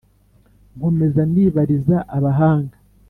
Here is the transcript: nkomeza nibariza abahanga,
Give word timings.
nkomeza 0.75 1.21
nibariza 1.33 1.97
abahanga, 2.17 2.77